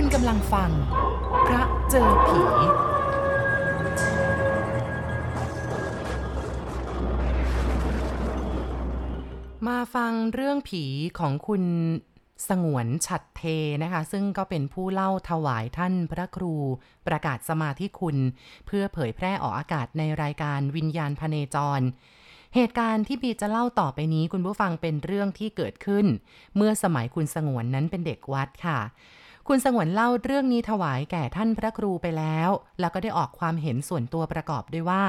[0.00, 0.70] คุณกำลังฟัง
[1.46, 2.42] พระเจอผี
[9.66, 10.84] มาฟังเรื่องผี
[11.18, 11.64] ของคุณ
[12.48, 13.42] สงวนฉัดเท
[13.82, 16.54] นะคะ ซึ่งก็เป็นผู้เล่าถวายท่านพระครู
[17.06, 18.16] ประกาศสมาธิคุณ
[18.66, 21.80] เพื่อเผยแพร่ออกอากาศในรายการวิญญาณพเนจร
[22.54, 26.06] เหตุการณ์ที่บีจะเล่าต่อไปนี้คุณผู้ฟังเป็นเรื่องที่เกิดขึ้น
[26.56, 28.80] เมื่อสมัยคุณสงวนนั้นเป็นเด็กวัดค่ะ
[29.50, 35.02] คุณสงวนเล่าเรื่องนี้ถวายแก่ท่านพระครูไปแล้ว แล้วก็ได้ออกความเห็นส่วนตัวประกอบด้วยว่า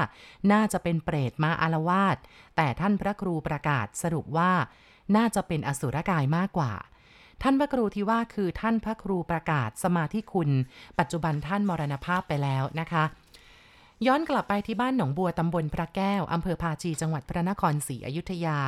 [0.52, 2.16] น่าจะเป็นเปรตมาอารวาส
[2.56, 4.52] แต่ท่านพระครูประกาศสรุปว่า
[5.16, 6.72] น่าจะเป็นอสุรกายมากกว่า
[7.42, 10.50] ท่านพระครูที่ว่าคือท่านพระครูประกาศสมาธิคุณ
[10.98, 13.04] ปัจจุบันท่านมรณภาพไปแล้วนะคะ
[14.06, 18.58] ย้อนกลับไปที่บ้านหนองบัวตำบลพระแก้ว อำเภอภาชีจังหวัดพระนครศรีอยุธยา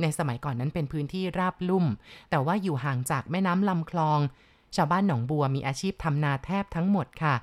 [0.00, 1.86] ในสมัยก่อนนั้นเป็นพื้นที่ราบลุ่ม
[2.30, 4.20] แต่ว่าอยู่ห่างจากแม่น้ำลำคลอง
[4.76, 7.34] ชาวบ้านหนองบัวมีอาชีพทำนาแทบทั้งหมดค่ะ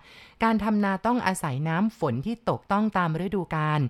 [0.44, 3.82] การทำนาต้องอาศัยน้ำฝนที่ตกต้องตามฤดูกาล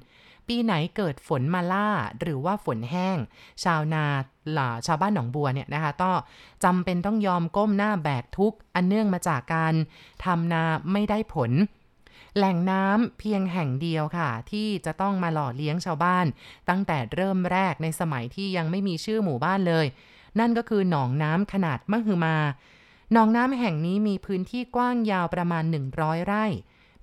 [0.48, 1.89] ปีไหนเกิดฝนมาล่า
[2.22, 3.17] หรือว่าฝนแห้ง
[3.64, 4.06] ชาวนา
[4.52, 6.11] หล่าชาวบ้านหนองบัวเนี่ยนะคะก็
[6.64, 9.73] จำเป็นต้องยอมก้มหน้าแบกทุกข์อันเนื่องมาจากการ
[10.26, 11.52] ทำนาไม่ได้ผล
[12.38, 16.26] แหล่งน้ำเพียงแห่งเดียวค่ะ ที่จะต้องมาหล่อเลี้ยงชาวบ้าน
[16.70, 19.86] ตั้งแต่เริ่มแรกในสมัยที่ยังไม่มีชื่อหมู่บ้านเลย
[20.39, 22.38] นั่นก็คือหนองน้ำขนาดมหึมา
[23.14, 25.64] หนองน้ำแห่งนี้มีพื้นที่กว้างยาวประมาณ
[25.95, 26.45] 100 ไร่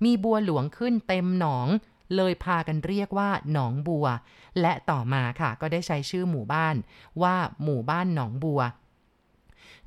[0.05, 1.67] มีบัวหลวงขึ้นเต็มหนอง
[2.15, 4.07] เลยพากันเรียกว่าหนองบัว
[4.61, 6.75] และต่อมาค่ะก็ได้ใช้ชื่อหมู่บ้าน
[7.21, 8.61] ว่าหมู่บ้านหนองบัว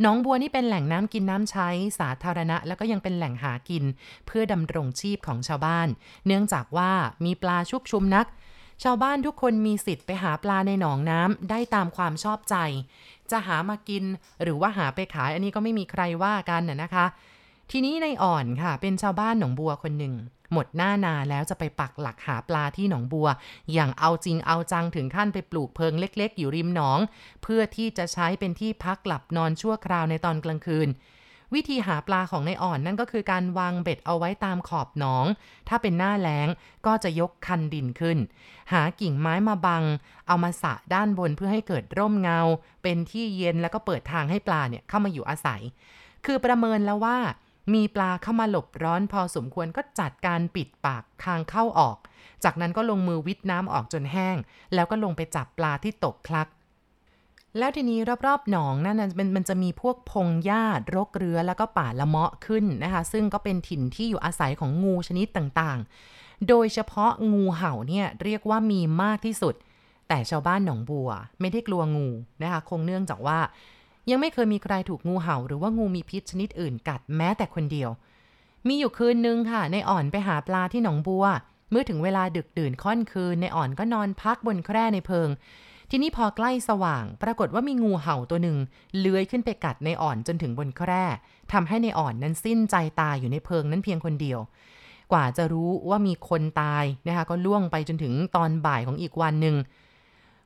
[0.01, 3.85] หนองบัวนี่เป็นแหล่งน้ำกินน้ำใช้สาธารณะ แล้วก็ยังเป็นแหล่งหากิน
[4.27, 5.89] เพื่อดำรงชีพของชาวบ้าน
[6.27, 6.93] เนื่องจากว่า
[7.25, 8.27] มีปลาชุกชุมนัก
[8.83, 12.57] ชาวบ้านทุกคนมีสิทธิ์ไปหาปลาในหนองน้ำได้ตามความชอบใจ
[13.33, 14.05] จะหามากิน
[14.43, 17.07] หรือว่าหาไปขายอันนี้ก็ไม่มีใครว่ากันนะนะคะ
[17.71, 20.15] ทีนี้ในอ่อนค่ะ เป็นชาวบ้านหนองบัวคนหนึ่ง
[20.53, 23.29] หมดหน้านาแล้วจะไปปักหลักหาปลาที่หนองบัว
[23.73, 26.99] อย่างเอาจริงเอาจังถึงขั้นไปปลูกเพิงเล็ก ๆ อยู่ริมหนอง
[27.43, 30.89] เพื่อที่จะใช้เป็นที่พักหลับนอนชั่วคราวในตอนกลางคืน
[31.55, 35.27] วิธีหาปลาของในอ่อนนั่นก็คือการวางเบ็ดเอาไว้ตามขอบหนอง
[35.69, 36.49] ถ้าเป็นหน้าแล้ง
[36.87, 38.19] ก็จะยกคันดินขึ้น
[38.73, 39.85] หากิ่งไม้มาบัง
[40.29, 42.41] เอามาสะด้านบนเพื่อให้เกิดร่มเงา
[42.83, 45.63] เป็นที่เย็นแล้วก็เปิดทางให้ปลาเนี่ยเข้ามาอยู่อาศัย
[46.27, 47.19] คือประเมินแล้วว่า
[47.75, 51.97] มีปลาเข้ามาหลบร้อนพอสมควรก็จัดการปิดปากทางเข้าออก
[52.45, 54.37] จากนั้นก็ลงมือวิทน้ำออกจนแห้ง
[54.75, 56.49] แล้วก็ลงไปจับปลาที่ตกคลัก
[57.59, 60.65] แล้วทีนี้รอบๆหนองนั่นมันมันจะมีพวกพงหญ้า
[60.97, 69.55] รกเรือแล้วก็ป่าละเมาะขึ้นนะคะ ซึ่งก็เป็นถิ่นที่อยู่อาศัยของงูชนิดต่างๆ โดยเฉพาะงูเห่าเนี่ยเรียกว่ามีมากที่สุด
[70.09, 72.09] แต่ชาวบ้านหนองบัว ไม่ได้กลัวงู
[72.43, 73.39] นะคะ คงเนื่องจากว่า
[74.11, 77.91] ยังไม่เคยมีใครถูกงูเห่า หรือว่างูมีพิษชนิดอื่นกัดแม้แต่คนเดียว
[78.67, 81.25] มีอยู่คืนนึงค่ะในอ่อนไปหาปลาที่หนองบัว
[81.71, 85.29] เมื่อถึงเวลาดึกดื่นค่อนคืนในอ่อนก็นอนพักบนแคร่ในเพิง
[85.95, 88.59] ทีนี้พอใกล้สว่าง ปรากฏว่ามีงูเห่าตัวหนึ่ง
[88.99, 91.05] เลื้อยขึ้นไปกัดในอ่อนจนถึงบนแคร่
[91.53, 94.41] ทำให้ในอ่อนนั้นสิ้นใจตายอยู่ในเพิงนั้นเพียงคนเดียว
[95.13, 99.57] กว่าจะรู้ว่ามีคนตายนะคะก็ล่วงไปจนถึงตอนบ่ายของอีกวันหนึ่ง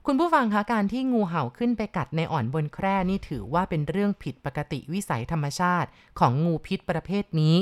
[0.06, 7.56] คุณผู้ฟังคะการที่งูเห่าขึ้นไปกัดในอ่อนบนแคร่นี่ถือว่าเป็นเรื่องผิดปกติวิสัยธรรมชาติ ของงูพิษประเภทนี้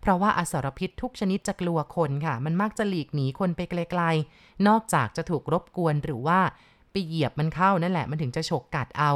[0.00, 6.40] เพราะว่าอสรพิษทุกชนิดจะกลัวคนค่ะ มันมักจะหลีกหนีคนไปไกลๆ นอกจากจะถูกรบกวนหรือว่า
[7.06, 9.10] เหยียบมันเข้านั่นแหละมันถึงจะฉกกัดเอา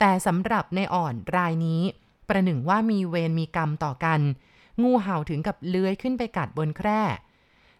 [0.00, 1.82] แต่สำหรับในอ่อนรายนี้
[2.28, 4.20] ประหนึ่งว่ามีเวรมีกรรมต่อกัน
[4.82, 7.02] งูเห่าถึงกับเลื้อยขึ้นไปกัดบนแคร่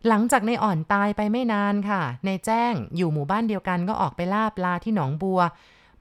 [0.08, 5.40] หลังจากในอ่อนตายไปไม่นานค่ะในแจ้งอยู่หมู่บ้านเดียวกันก็ออกไปล่าปลาที่หนองบัว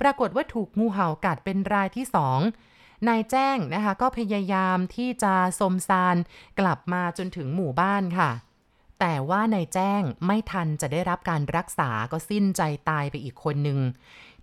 [0.01, 2.39] ปรากฏว่าถูกงูเห่ากัดเป็นรายที่สอง
[3.07, 6.15] นายแจ้งนะคะก็พยายามที่จะสมซาน
[6.59, 8.29] กลับมาจนถึงหมู่บ้านค่ะ
[8.99, 13.79] แต่ว่านายแจ้งไม่ทันจะได้รับการรักษาก็สิ้นใจตายไปอีกคนหนึ่ง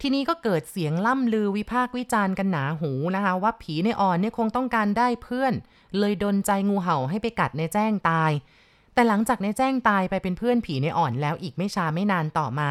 [0.01, 5.55] ทีนี้ก็เกิดเสียงล่ำลือวิพากษ์วิจารณ์กันหนาหูนะคะ ว่าผีในอ่อนเนี่ยคงต้องการได้เพื่อน
[5.99, 8.31] เลยดนใจงูเห่าให้ไปกัดในแจ้งตาย
[8.95, 12.71] แต่หลังจากในแจ้งตายไปเป็นเพื่อนผีในอ่อนแล้วอีกไม่ช้าไม่นานต่อมา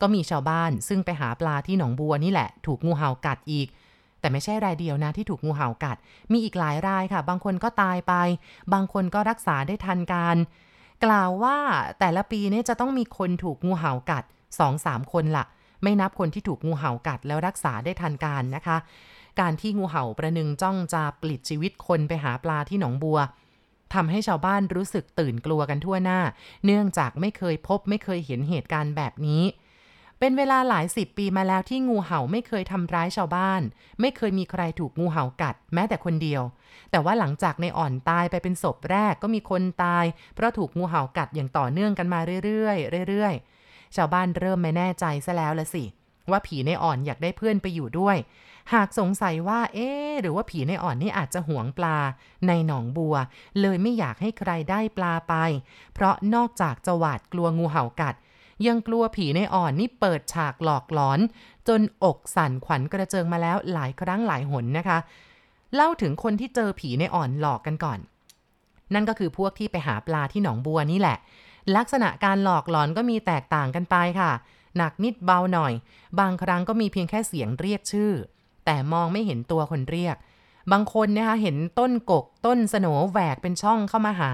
[0.00, 3.68] ก็มีชาวบ้านซึ่งไปหาปลาที่หนองบัวนี่แหละ ถูกงูเห่ากัดอีก
[4.20, 5.96] แต่ไม่ใช่รายเดียวนะที่ถูกงูเห่ากัด
[6.32, 8.14] มีอีกหลายรายค่ะ บางคนก็ตายไป
[8.72, 10.36] บางคนก็รักษาได้ทันการ
[11.04, 11.56] กล่าวว่า
[12.00, 14.24] แต่ละปีเนี่ยจะต้องมีคนถูกงูเห่ากัด
[14.68, 15.44] 2-3 คนละ
[15.82, 18.76] ไม่นับคนที่ถูกงูเห่ากัดแล้วรักษาได้ทันการนะคะ
[19.40, 23.18] การที่งูเห่าประหนึงจ้องจะปลิดชีวิตคนไปหาปลาที่หนองบัว
[23.94, 26.20] ทำให้ชาวบ้านรู้สึกตื่นกลัวกันทั่วหน้า
[26.64, 29.42] เนื่องจากไม่เคยพบไม่เคยเห็นเหตุการณ์แบบนี้
[30.22, 33.62] เป็นเวลาหลายสิบปีมาแล้วที่งูเห่าไม่เคยทำร้ายชาวบ้าน
[34.00, 36.42] ไม่เคยมีใครถูกงูเห่ากัด แม้แต่คนเดียว
[36.90, 42.72] แต่ว่าหลังจากในอ่อนตายไปเป็นศพแรกก็มีคนตาย เพราะถูกงูเห่ากัดอย่างต่อเนื่องกันมาเรื่อ
[43.04, 45.84] ยๆเรื่อยๆ ชาวบ้านเริ่มไม่แน่ใจซะแล้วละสิ
[46.30, 48.16] ว่าผีในอ่อนอยากได้เพื่อนไปอยู่ด้วย
[48.72, 49.88] หากสงสัยว่า เอ๊
[50.20, 51.98] หรือว่าผีในอ่อนนี่อาจจะหวงปลา
[52.46, 53.16] ในหนองบัว
[53.60, 55.34] เลยไม่อยากให้ใครได้ปลาไป
[55.94, 58.14] เพราะนอกจากจะหวาดกลัวงูเห่ากัด
[58.66, 61.20] ยังกลัวผีในอ่อนนี่เปิดฉากหลอกหลอน
[61.68, 64.98] จนอกสั่นขวัญกระเจิงมาแล้วหลายครั้งหลายหนนะคะ
[65.74, 67.98] เล่าถึงคนที่เจอผีในอ่อนหลอกกันก่อน
[68.94, 71.16] นั่นก็คือพวกที่ไปหาปลาที่หนองบัวนี่แหละ
[71.76, 74.30] ลักษณะการหลอกหลอนก็มีแตกต่างกันไปค่ะ
[74.76, 75.72] หนักนิดเบาหน่อย
[76.20, 78.12] บางครั้งก็มีเพียงแค่เสียงเรียกชื่อ
[78.64, 80.16] แต่มองไม่เห็นตัวคนเรียก
[80.72, 84.30] บางคนนะคะเห็นต้นกกต้นสนแหวกเป็นช่องเข้ามาหา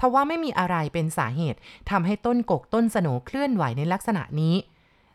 [0.00, 1.58] ทว่าไม่มีอะไรเป็นสาเหตุ
[1.90, 4.54] ทำให้ต้นกกต้นสนเคลื่อนไหวในลักษณะนี้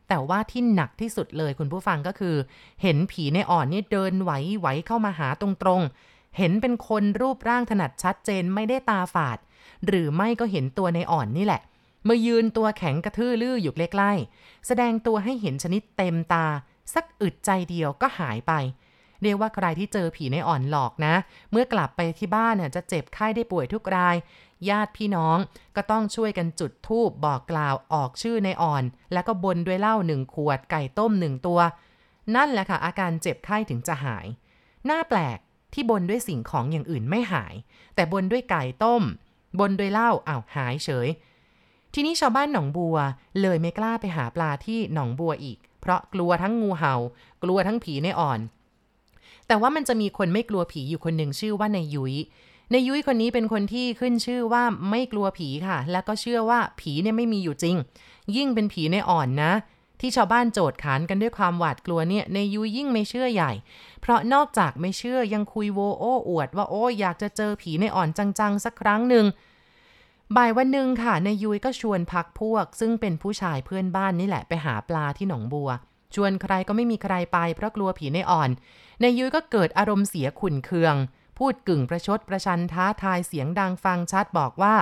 [0.07, 2.35] แต่ว่าที่หนักที่สุดเลยคุณผู้ฟังก็คือ
[2.81, 5.49] เห็นผีในอ่อนนี่เดินไหวไหวเข้ามาหาตร
[5.79, 9.37] งๆ เห็นเป็นคนรูปร่างถนัดชัดเจนไม่ได้ตาฝาด
[9.85, 11.61] หรือไม่ก็เห็นตัวในอ่อนนี่แหละ
[12.07, 16.45] มายืนตัวแข็งกระทือลื้ออยู่ใกล้ๆแสดงตัวให้เห็นชนิดเต็มตา
[16.93, 18.53] สักอึดใจเดียวก็หายไป
[19.23, 21.15] เรียกว่าใครที่เจอผีในอ่อนหลอกนะ
[21.51, 24.15] เมื่อกลับไปที่บ้านเนี่ยจะเจ็บไข้ได้ป่วยทุกราย
[24.69, 25.37] ญาติพี่น้อง
[25.75, 28.83] ก็ต้องช่วยกันจุดธูปบอกกล่าวออกชื่อในอ่อน
[29.13, 31.59] แล้วก็บนด้วยเหล้าหนึ่งขวดไก่ต้มหนึ่งตัว
[32.35, 34.25] นั่นแหละค่ะอาการเจ็บไข้ถึงจะหาย
[34.89, 35.37] น่าแปลก
[35.73, 37.53] ที่บนด้วยสิ่งของอย่างอื่นไม่หาย
[37.95, 39.03] แต่บนด้วยไก่ต้ม
[39.59, 41.07] บนด้วยเหล้าอ้าวหายเฉย
[41.93, 42.97] ทีนี้ชาวบ้านหนองบัว
[43.41, 46.95] เลยไม่กล้าไปหาปลาที่หนองบัวอีก เพราะกลัวทั้งงูเห่า
[47.43, 48.39] กลัวทั้งผีในอ่อน
[49.51, 52.13] แต่ว่ามันจะมีคนไม่กลัวผีอยู่คนหนึ่งชื่อว่านายยุย้ย
[52.73, 57.75] นายยุ้ยคนนี้เป็นคนที่ขึ้นชื่อว่าไม่กลัวผีค่ะ แล้วก็เชื่อว่าผีเนี่ยไม่มีอยู่จริง
[58.35, 59.53] ยิ่งเป็นผีในอ่อนนะ
[59.99, 63.51] ที่ชาวบ้านโจดขานกันด้วยความหวาดกลัวเนี่ยในยุ้ยยิ่งไม่เชื่อใหญ่
[64.01, 69.25] เพราะนอกจากไม่เชื่อยังคุยโวโอ้อวด ว่าโอ้อยากจะเจอผีในอ่อนจังๆ สักครั้งหนึ่ง
[70.35, 75.69] บ่ายวันหนึ่งค่ะนายยุ้ยก็ชวนพักพวก ซึ่งเป็นผู้ชายเพื่อนบ้านนี่แหละไปหาปลาที่หนองบัว
[76.15, 78.49] ชวนใครก็ไม่มีใครไปเพราะกลัวผีในอ่อน
[79.01, 80.95] ในยุ้ยก็เกิดอารมณ์เสียขุนเคือง
[81.37, 84.75] พูดกึ่งประชดประชันท้าทายเสียงดังฟังชัดบอกว่า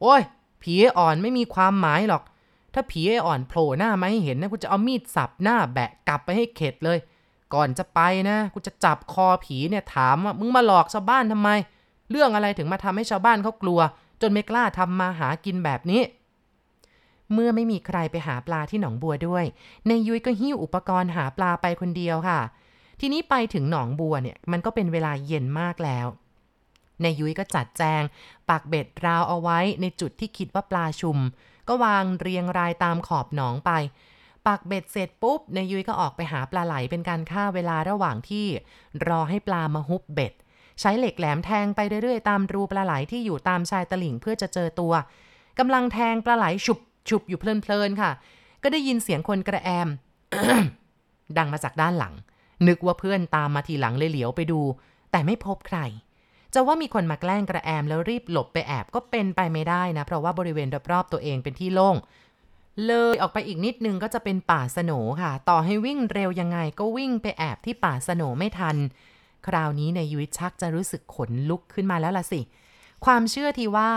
[0.00, 0.22] โอ้ย
[0.62, 2.22] ผีอ่อนไม่มีความหมายหรอก
[2.74, 6.98] ถ้าผีอ่อนโผล่หน้ามาให้เห็นนะกูจะเอามีดสับหน้าแบะกลับไปให้เข็ดเลย
[7.54, 11.50] ก่อนจะไปนะกูจะจับคอผีเนี่ยถามว่ามึงมาหลอกชาวบ้านทำไม
[12.10, 13.80] เรื่องอะไรถึงมาทำให้ชาวบ้านเขากลัว
[14.20, 16.00] จนไม่กล้าทำมาหากินแบบนี้
[17.32, 19.44] เมื่อไม่มีใครไปหาปลาที่หนองบัวด้วย
[19.88, 22.40] นายยุ้ยก็หิ้วอุปกรณ์หาปลาไปคนเดียวค่ะ
[23.00, 26.06] ทีนี้ไปถึงหนองบัวเนี่ยมันก็เป็นเวลาเย็นมากแล้ว
[27.02, 28.02] ในยุ้ยก็จัดแจง
[28.50, 31.18] ปักเบ็ดราวเอาไว้ในจุดที่คิดว่าปลาชุม
[31.68, 33.70] ก็วางเรียงรายตามขอบหนองไป
[34.46, 38.46] ปักเบ็ดเสร็จปุ๊บในยุ้ยก็ออกไปหาปลาไหลเป็นการฆ่าเวลาระหว่างที่
[39.08, 40.32] รอให้ปลามาฮุบเบ็ด
[40.80, 44.92] ใช้เหล็กแหลมแทงไปเรื่อยๆ ตามรูปลาไหลที่อยู่ตามชายตลิ่งเพื่อจะเจอตัว
[45.58, 48.10] กำลังแทงปลาไหลฉุบ ฉุบอยู่เพลินๆค่ะ
[48.62, 49.88] ก็ได้ยินเสียงคนกระแอม
[51.38, 52.14] ดังมาจากด้านหลัง
[52.68, 54.60] นึกว่าเพื่อนตามมาทีหลังเลยเหลียวไปดู
[55.10, 55.78] แต่ไม่พบใคร
[56.54, 61.96] จะว่ามีคนมาแกล้งกระแอมแล้วรีบหลบไปแอบก็เป็นไปไม่ได้นะ เพราะว่าบริเวณรอบๆตัวเองเป็นที่โล่ง
[62.86, 64.92] เลยออกไปอีกนิดนึงก็จะเป็นป่าสน
[65.22, 68.76] ค่ะ ต่อให้วิ่งเร็วยังไงก็วิ่งไปแอบที่ป่าสนไม่ทัน
[69.46, 72.40] คราวนี้ในยุ้ยชักจะรู้สึกขนลุกขึ้นมาแล้วล่ะสิ
[73.04, 73.90] ความเชื่อที่ว่า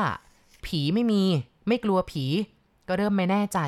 [0.66, 1.24] ผีไม่มี
[1.68, 2.26] ไม่กลัวผี
[2.88, 3.60] ก็เริ่มไม่แน่ใจ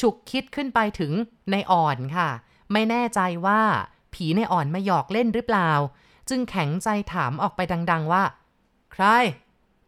[0.00, 1.12] ฉุกคิดขึ้นไปถึง
[1.50, 2.28] ในอ่อนค่ะ
[2.72, 3.60] ไม่แน่ใจว่า
[4.14, 5.70] ผีในอ่อนมาหยอกเล่นหรือเปล่า
[6.28, 7.60] จึงแข็งใจถามออกไป
[7.90, 8.22] ดัง ๆ ว่า
[8.92, 9.04] ใคร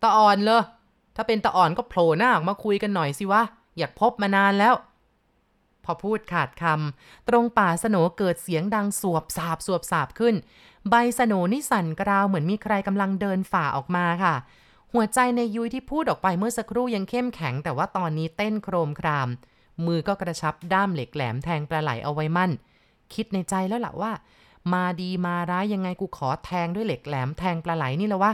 [0.03, 0.63] ตาอ่อนเลย
[1.17, 3.43] ถ้าเป็นตาอ่อนก็โผล่หน้าออกมาคุยกันหน่อยสิวะ
[3.79, 4.75] อยากพบมานานแล้ว
[5.85, 10.35] พอพูดขาดคำตรงป่าสนเกิดเสียงดังสวบสาบสวบสาบขึ้น
[10.91, 14.35] ใบสนนิสั่นกราวเหมือนมีใครกำลังเดินฝ่าออกมาค่ะ
[14.93, 19.29] หัวใจในยุ้ยที่พูดออกไปเมื่อสักครู่ยังเข้มแข็ง แต่ว่าตอนนี้เต้นโครมคราม
[19.87, 22.51] มือก็กระชับด้ามเหล็กแหลมแทงปลาไหลเอาไว้มั่น
[23.15, 24.13] คิดในใจแล้วล่ะว่า
[24.73, 28.33] มาดีมาร้ายยังไงกูขอแทงด้วยเหล็กแหลมแทงปลาไหลนี่แล้ววะ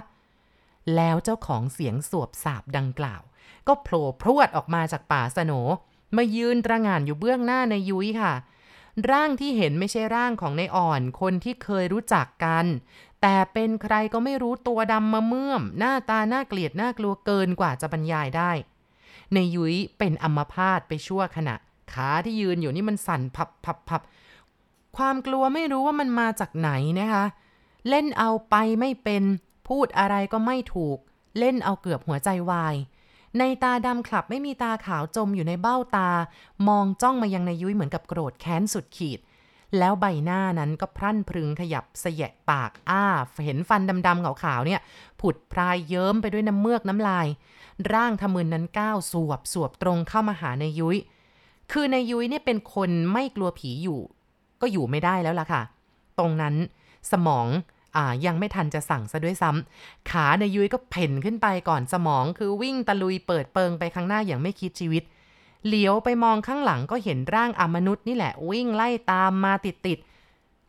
[0.96, 3.22] แล้วเจ้าของเสียงสวบสาบดังกล่าว
[3.66, 5.52] ก็โผล่พรวดออกมาจากป่าสน
[6.16, 8.32] มายืนตระงานอยู่เบื้องหน้าในยุ้ยค่ะ
[9.10, 12.66] ร่างที่เห็นไม่ใช่ร่างของในอ่อนคนที่เคยรู้จักกัน
[13.23, 18.50] แต่เป็นใครก็ไม่รู้ตัวดำมาเมื่อม หน้าตาน่าเกลียดน่ากลัวเกินกว่าจะบรรยายได้
[19.35, 21.54] ในยุ้ยเป็นอัมพาตไปชั่วขณะ
[21.92, 24.02] ขาที่ยืนอยู่นี่มันสั่นพับพับพับ
[24.96, 26.70] ความกลัวไม่รู้ว่ามันมาจากไหน
[27.00, 27.25] นะคะ
[27.88, 29.23] เล่นเอาไปไม่เป็น
[29.68, 30.99] พูดอะไรก็ไม่ถูก
[31.38, 32.75] เล่นเอาเกือบหัวใจวาย
[33.38, 36.11] ในตาดำคลับไม่มีตาขาวจมอยู่ในเบ้าตา
[36.68, 39.18] มองจ้องมายังในยุ้ยเหมือนกับโกรธแค้นสุดขีด
[39.78, 43.04] แล้วใบหน้านั้นก็พรั่นพรึงขยับเสยะปากอ้า
[43.44, 44.80] เห็นฟันดำๆขาวๆเนี่ย
[45.20, 47.26] ผุดพรายเยิ้มไปด้วยน้ำเมือกน้ำลาย
[47.92, 50.99] ร่างทะมึนนั้นก้าวสวบสวบตรงเข้ามาหาในยุ้ย
[51.73, 54.00] คือในยุ้ยเนี่ยเป็นคนไม่กลัวผีอยู่
[54.61, 55.62] ก็อยู่ไม่ได้แล้วล่ะค่ะ
[56.18, 56.54] ตรงนั้น
[57.12, 57.46] สมอง
[57.96, 65.02] อ่ายังไม่ทันจะสั่งซะด้วยซ้ำขาในยุ้ยก็เพ่นขึ้นไปก่อนสมองคือวิ่งตะลุยเปิดเปิงไปข้างหน้าอย่างไม่คิดชีวิต
[65.66, 69.99] เหลียวไปมองข้างหลังก็เห็นร่างอมนุษย์นี่แหละวิ่งไล่ตามมาติดติด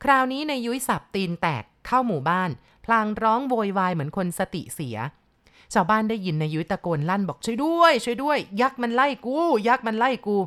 [0.04, 2.50] คราวนี้ในยุ้ยสับตีนแตกเข้าหมู่บ้าน
[2.86, 4.98] พลางร้องโวยวายเหมือนคนสติเสีย
[5.74, 9.38] ชาวบ้านได้ยินในยุ้ยตะโกนลั่นบอกช่วยด้วย ช่วยด้วย ยักษ์มันไล่กู
[9.68, 10.38] ยักษ์มันไล่กู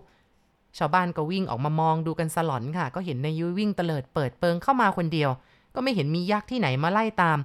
[0.79, 5.31] ชาวบ้านก็วิ่งออกมามองดูกันสลอนค่ะ ก็เห็นในยุ้ยวิ่งเตลิดเปิดเปิงเข้ามาคนเดียว
[5.75, 7.39] ก็ไม่เห็นมียักษ์ที่ไหนมาไล่ตาม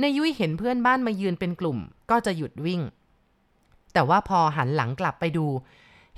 [0.00, 1.78] ในยุ้ยเห็นเพื่อนบ้านมายืนเป็นกลุ่ม
[2.10, 2.80] ก็จะหยุดวิ่ง
[3.92, 5.46] แต่ว่าพอหันหลังกลับไปดู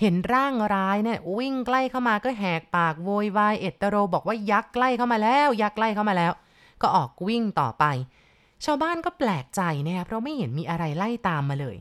[0.01, 6.33] เห็นร่างร้ายเนี่ยวิ่งใกล้เข้ามาก็แหกปากโวยวายเอตโรบอกว่ายักษ์ใกล้เข้ามาแล้วยักษ์ใกล้เข้ามาแล้ว
[6.83, 7.85] ก็ออกวิ่งต่อไป
[8.65, 11.77] ชาวบ้านก็แปลกใจนะคะเพราะไม่เห็นมีอะไรไล่ตามมาเลย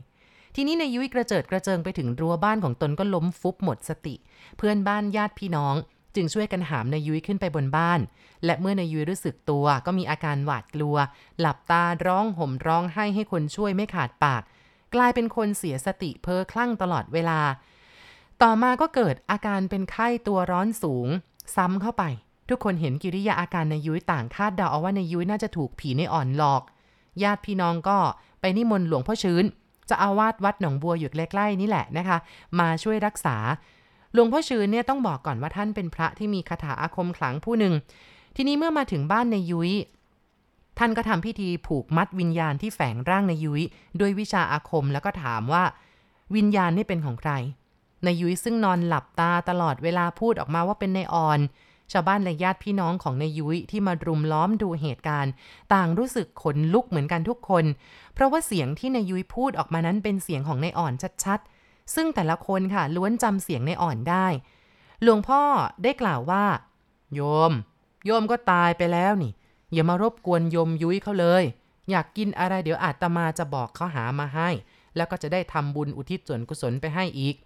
[0.54, 4.14] ทีนี้ในยุ้ยกระเจิดกระเจิงไปถึงรั้วบ้านของตนก็ล้มฟุบหมดสติ
[4.56, 5.74] เพื่อนบ้านญาติพี่น้อง
[6.14, 8.00] จึงช่วยกันหามนายยุ้ยขึ้นไปบนบ้าน
[8.44, 10.96] และเมื่อนายยุ้ยรู้สึกตัวก็มีอาการหวาดกลัว
[11.40, 14.42] หลับตาร้องห่มร้องให้ให้คนช่วยไม่ขาดปาก
[14.94, 17.40] กลายเป็นคนเสียสติเพ้อคลั่งตลอดเวลา
[18.42, 21.08] ต่อมาก็เกิดอาการเป็นไข้ตัวร้อนสูง
[21.56, 22.04] ซ้ำเข้าไป
[22.48, 26.62] ทุกคนเห็นกิริยาอาการในยุ้ยต่างคาดเดาเอาว่าในยุ้ยน่าจะถูกผีในอ่อนหลอก
[27.22, 27.98] ญาติพี่น้องก็
[28.40, 29.44] ไปนิมนต์หลวงพ่อชื้น
[29.88, 32.18] จะอาวาสวัดหนองบัวอยู่ใกล้ๆนี่แหละนะคะ
[32.58, 33.36] มาช่วยรักษา
[34.12, 37.74] หลวงพ่อชื้นเนี่ยต้องบอกก่อนว่าท่านเป็นพระที่มีคาถาอาคมขลังผู้หนึ่ง
[38.36, 39.72] ทีนี้เมื่อมาถึงบ้านในยุ้ย
[40.78, 43.62] ท่านก็ทำพิธีผูกมัดวิญญาณที่แฝงร่างในยุ้ย
[44.00, 45.64] ด้วยวิชาอาคมแล้วก็ถามว่า
[46.36, 47.32] วิญญาณนี่เป็นของใคร
[48.04, 51.40] ในยุ้ยซึ่งนอนหลับตาตลอดเวลาพูดออกมาว่าเป็นในอ่อน
[51.92, 55.32] ชาวบ้านและญาติพี่น้องของในยุ้ยที่มารุมล้อมดูเหตุการณ์
[55.74, 57.64] ต่างรู้สึกขนลุกเหมือนกันทุกคน
[58.14, 60.92] เพราะว่าเสียงที่ในยุ้ยพูดออกมานั้นเป็นเสียงของในอ่อน
[61.24, 64.26] ชัดๆ ซึ่งแต่ละคนค่ะล้วนจำเสียงในอ่อนได้
[65.02, 65.42] หลวงพ่อ
[65.82, 66.44] ได้กล่าวว่า
[67.14, 67.52] โยม
[68.06, 69.32] โยมก็ตายไปแล้วนี่
[69.72, 71.44] อย่ามารบกวนโยมยุ้ยเขาเลย
[71.90, 74.50] อยากกินอะไรเดี๋ยวอาตมาจะบอกเขาหามาให้
[74.96, 77.36] แล้วก็จะได้ทำบุญอุทิศส่วนกุศลไปให้อีก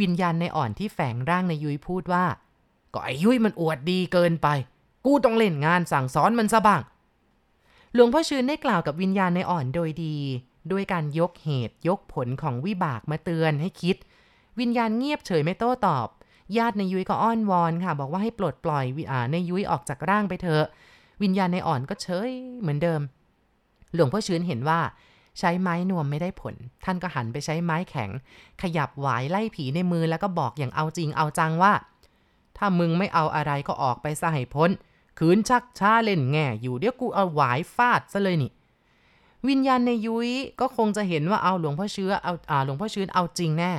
[0.00, 2.24] วิญญาณในอ่อนที่แฝงร่างในยุ้ยพูดว่า
[2.94, 4.48] ก็ไอ้ยุ้ยมันอวดดีเกินไป
[5.04, 6.82] กูต้องเล่นงานสั่งสอนมันซะบ้าง
[7.94, 10.16] หลวงพ่อชื่นได้กล่าวกับวิญญาณในอ่อนโดยดี
[10.72, 13.96] ด้วยการยกเหตุยกผลของวิบากมาเตือนให้คิด
[14.60, 16.08] วิญญาณเงียบเฉยไม่โต้ตอบ
[16.56, 20.64] ญาติในยุ้ยก็อ้อนวอนค่ะ บอกว่าให้ปลดปล่อยวิอในยุ้ยออกจากร่างไปเถอะ
[21.22, 23.00] วิญญาณในอ่อนก็เฉยเหมือนเดิม
[23.94, 24.80] หลวงพ่อชื้นเห็นว่า
[25.38, 26.54] ใช้ไม้นวมไม่ได้ผล
[26.84, 28.10] ท่านก็หันไปใช้ไม้แข็ง
[28.62, 31.72] ขยับหวายไล่ผีในมือแล้วก็บอกอย่างเอาจริงเอาจังว่า
[32.56, 34.70] ถ้ามึงไม่เอาอะไรก็ออกไปซะให้พ้น
[35.18, 38.52] ขืนชักช้าเล่นแง่อยู่เดี๋ยวกูเอาหวายฟาดซะเลยนี่
[39.48, 40.30] วิญญาณในยุ้ย
[40.60, 43.72] ก็คงจะเห็นว่าเอาหลวงพ่อเชื้อเอาอ่าหลวงพ่อชื้นเอาจริงแน่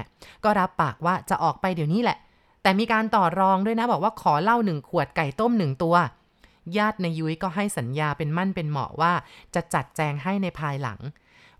[0.43, 2.17] ก็รับปากว่าจะออกไปเดี๋ยวนี้แหละ
[2.61, 5.95] แต่มีการต่อรองด้วยนะบอกว่าขอเหล้าหนึ่งขวดไก่ต้มหนึ่งตัว
[6.77, 9.13] ญาติในยุ้ยก็ให้สัญญาเป็นมั่นเป็นเหมาะว่า
[9.55, 10.99] จะจัดแจงให้ในภายหลัง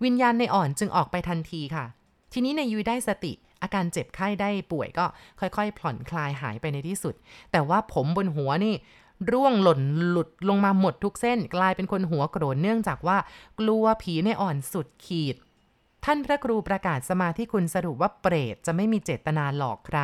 [0.04, 1.86] วิญญาณในอ่อนจึงออกไปทันทีค่ะ
[2.34, 5.06] ทีนี้ในยุ้ยได้สติ อาการเจ็บไข้ได้ป่วยก็
[5.40, 7.14] ค่อยๆ ผ่อนคลายหายไปในที่สุด
[7.52, 8.76] แต่ว่าผมบนหัวนี่
[9.32, 13.18] ร่วงหล่นหลุดลงมาหมดทุกเส้น กลายเป็นคนหัวโกรธเนื่องจากว่า
[13.60, 15.36] กลัวผีในอ่อนสุดขีด
[16.06, 20.00] ท่านพระครูประกาศสมาธิคุณสรุปว่าเปรตจะไม่มีเจตนาหลอกใคร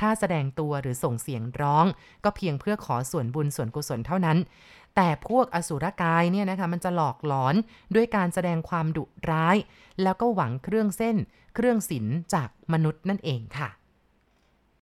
[0.00, 1.86] ถ้าแสดงตัวหรือส่งเสียงร้อง
[2.24, 4.38] ก็เพียงเพื่อขอส่วนบุญส่วนกุศลเท่านั้น
[4.96, 7.54] แต่พวกอสุรกายเนี่ยนะคะมันจะหลอกหลอน
[7.94, 9.56] ด้วยการแสดงความดุร้าย
[10.02, 11.16] แล้วก็หวังเครื่องเส้น
[11.54, 13.68] เครื่องศิลจากมนุษย์นั่นเองค่ะ